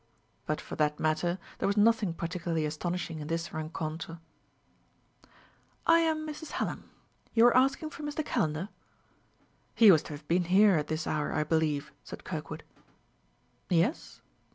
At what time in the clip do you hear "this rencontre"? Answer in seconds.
3.27-4.19